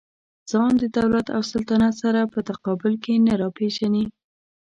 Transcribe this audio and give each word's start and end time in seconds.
ځان 0.51 0.71
د 0.81 0.83
دولت 0.97 1.27
او 1.35 1.41
سلطنت 1.51 1.93
سره 2.03 2.21
په 2.33 2.39
تقابل 2.49 2.93
کې 3.03 3.13
نه 3.25 3.33
راپېژني. 3.41 4.05